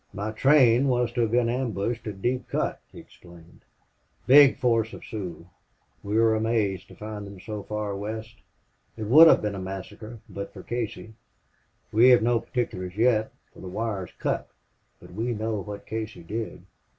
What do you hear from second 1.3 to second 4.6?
been ambushed at Deep Cut," he explained. "Big